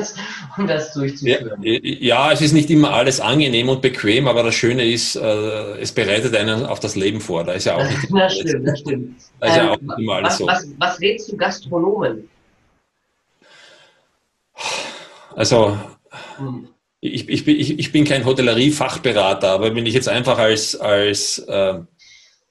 [0.57, 1.61] um das durchzuführen.
[1.61, 5.79] Ja, ja, es ist nicht immer alles angenehm und bequem, aber das Schöne ist, äh,
[5.79, 7.43] es bereitet einen auf das Leben vor.
[7.43, 9.15] Da ist ja auch nicht das stimmt, das stimmt.
[9.39, 10.47] Da ist ähm, ja auch nicht immer alles was, so.
[10.47, 12.29] Was, was rätst du Gastronomen?
[15.35, 15.77] Also
[16.37, 16.67] hm.
[16.99, 21.75] ich, ich, ich, ich bin kein Hotellerie-Fachberater, aber wenn ich jetzt einfach als, als äh,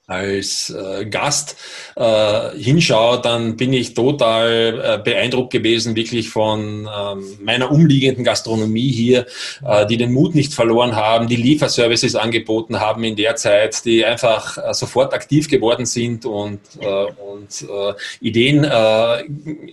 [0.07, 1.57] als äh, Gast
[1.97, 8.89] äh, hinschaue, dann bin ich total äh, beeindruckt gewesen, wirklich von ähm, meiner umliegenden Gastronomie
[8.89, 9.25] hier,
[9.65, 14.05] äh, die den Mut nicht verloren haben, die Lieferservices angeboten haben in der Zeit, die
[14.05, 19.23] einfach äh, sofort aktiv geworden sind und, äh, und äh, Ideen äh,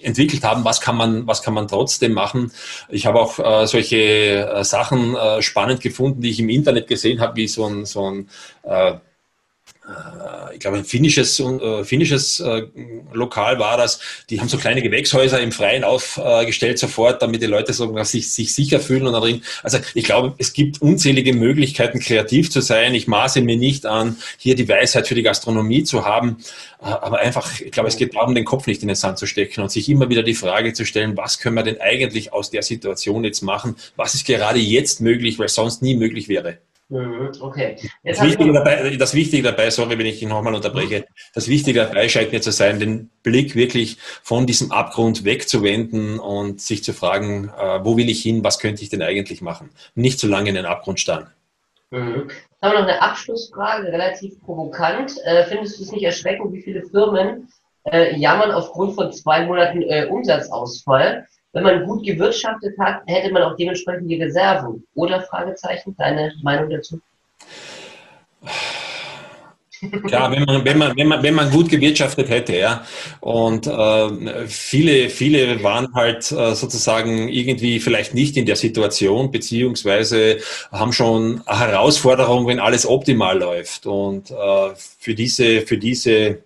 [0.03, 2.51] entwickelt haben, was kann man, was kann man trotzdem machen.
[2.89, 7.21] Ich habe auch äh, solche äh, Sachen äh, spannend gefunden, die ich im Internet gesehen
[7.21, 8.29] habe, wie so ein, so ein
[8.65, 8.95] äh,
[10.55, 12.67] ich glaube, ein finnisches, äh, finnisches äh,
[13.13, 14.01] Lokal war das.
[14.31, 18.55] Die haben so kleine Gewächshäuser im Freien aufgestellt sofort, damit die Leute so, sich, sich
[18.55, 19.43] sicher fühlen und drin.
[19.63, 22.95] Also ich glaube, es gibt unzählige Möglichkeiten, kreativ zu sein.
[22.95, 26.39] Ich maße mir nicht an, hier die Weisheit für die Gastronomie zu haben,
[26.81, 29.27] äh, aber einfach, ich glaube, es geht darum, den Kopf nicht in den Sand zu
[29.27, 32.51] stecken und sich immer wieder die Frage zu stellen, was können wir denn eigentlich aus
[32.51, 33.77] der Situation jetzt machen?
[33.97, 36.59] Was ist gerade jetzt möglich, weil sonst nie möglich wäre?
[36.95, 37.77] Okay.
[38.05, 42.09] das, Wichtige dabei, das Wichtige dabei, sorry, wenn ich ihn nochmal unterbreche, das Wichtige dabei
[42.09, 47.49] scheint mir zu sein, den Blick wirklich von diesem Abgrund wegzuwenden und sich zu fragen,
[47.49, 49.71] äh, wo will ich hin, was könnte ich denn eigentlich machen?
[49.97, 51.27] Nicht zu lange in den Abgrund starren.
[51.91, 52.31] Mhm.
[52.61, 55.17] Wir noch eine Abschlussfrage, relativ provokant.
[55.25, 57.49] Äh, findest du es nicht erschreckend, wie viele Firmen
[57.91, 61.27] äh, jammern aufgrund von zwei Monaten Umsatzausfall?
[61.55, 64.85] Wenn man gut gewirtschaftet hat, hätte man auch dementsprechend die Reserven.
[64.95, 67.01] Oder Fragezeichen, deine Meinung dazu?
[70.07, 72.85] Klar, wenn man, wenn man, wenn man, wenn man gut gewirtschaftet hätte, ja.
[73.21, 80.39] Und äh, viele, viele waren halt äh, sozusagen irgendwie vielleicht nicht in der Situation, beziehungsweise
[80.73, 83.87] haben schon eine Herausforderung, wenn alles optimal läuft.
[83.87, 84.35] Und äh,
[84.99, 86.39] für diese, für diese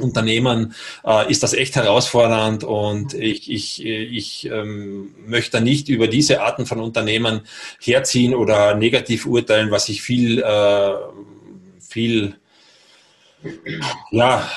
[0.00, 6.42] Unternehmen äh, ist das echt herausfordernd und ich, ich, ich ähm, möchte nicht über diese
[6.42, 7.42] Arten von Unternehmen
[7.80, 10.92] herziehen oder negativ urteilen, was ich viel, äh,
[11.80, 12.34] viel,
[14.10, 14.48] ja,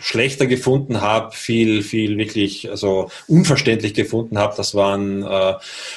[0.00, 4.54] schlechter gefunden habe, viel, viel wirklich also unverständlich gefunden habe.
[4.56, 5.54] Das waren äh,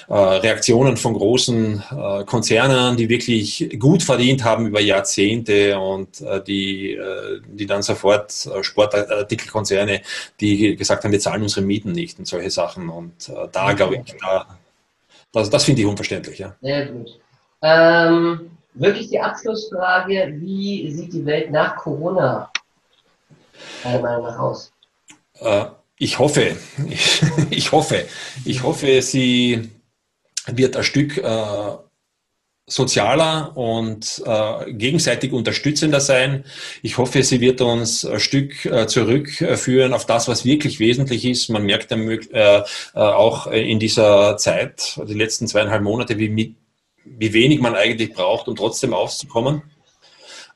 [0.09, 6.43] äh, Reaktionen von großen äh, Konzernen, die wirklich gut verdient haben über Jahrzehnte und äh,
[6.43, 10.01] die, äh, die dann sofort äh, Sportartikelkonzerne,
[10.39, 12.89] die gesagt haben, wir zahlen unsere Mieten nicht und solche Sachen.
[12.89, 14.45] Und da glaube ich, da,
[15.31, 16.39] das, das finde ich unverständlich.
[16.39, 16.55] Ja.
[16.61, 17.19] Sehr gut.
[17.61, 22.49] Ähm, wirklich die Abschlussfrage, wie sieht die Welt nach Corona
[23.83, 24.71] deiner Meinung nach aus?
[25.39, 25.65] Äh,
[25.97, 26.57] ich hoffe,
[27.49, 28.05] ich, hoffe,
[28.45, 29.69] ich hoffe, sie
[30.47, 31.77] wird ein Stück äh,
[32.67, 36.45] sozialer und äh, gegenseitig unterstützender sein.
[36.81, 38.55] Ich hoffe, sie wird uns ein Stück
[38.87, 41.49] zurückführen auf das, was wirklich wesentlich ist.
[41.49, 41.91] Man merkt
[42.93, 46.55] auch in dieser Zeit, die letzten zweieinhalb Monate, wie
[47.03, 49.63] wenig man eigentlich braucht, um trotzdem auszukommen.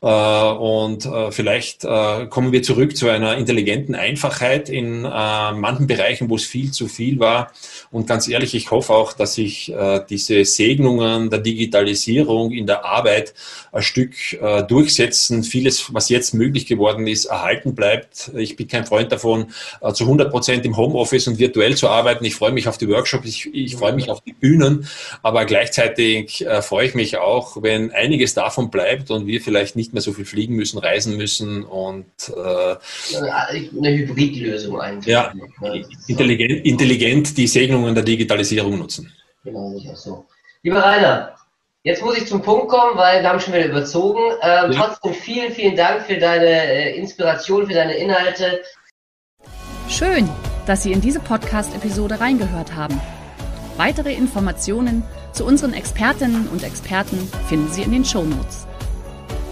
[0.06, 6.72] Und vielleicht kommen wir zurück zu einer intelligenten Einfachheit in manchen Bereichen, wo es viel
[6.72, 7.52] zu viel war.
[7.92, 9.74] Und ganz ehrlich, ich hoffe auch, dass sich
[10.10, 13.34] diese Segnungen der Digitalisierung in der Arbeit
[13.72, 14.14] ein Stück
[14.68, 15.44] durchsetzen.
[15.44, 18.32] Vieles, was jetzt möglich geworden ist, erhalten bleibt.
[18.36, 19.48] Ich bin kein Freund davon,
[19.94, 22.26] zu 100 Prozent im Homeoffice und virtuell zu arbeiten.
[22.26, 24.88] Ich freue mich auf die Workshops, ich, ich freue mich auf die Bühnen,
[25.24, 29.94] aber gleichzeitig äh, freue ich mich auch, wenn einiges davon bleibt und wir vielleicht nicht
[29.96, 32.76] mehr so viel fliegen müssen, reisen müssen und äh,
[33.18, 35.08] eine Hybridlösung eigentlich.
[35.08, 35.34] Ja,
[36.08, 39.12] intelligent, intelligent die Segnungen der Digitalisierung nutzen.
[39.44, 40.26] Genau, sicher so.
[40.62, 41.36] Lieber Rainer,
[41.86, 44.20] Jetzt muss ich zum Punkt kommen, weil wir haben schon wieder überzogen.
[44.42, 44.88] Ähm, ja.
[44.88, 48.64] Trotzdem vielen, vielen Dank für deine äh, Inspiration, für deine Inhalte.
[49.88, 50.28] Schön,
[50.66, 53.00] dass Sie in diese Podcast-Episode reingehört haben.
[53.78, 58.65] Weitere Informationen zu unseren Expertinnen und Experten finden Sie in den Show Notes.